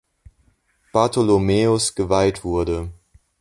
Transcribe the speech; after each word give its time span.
Bartholomäus 0.91 1.93
geweiht 1.93 2.43
wurde. 2.43 2.91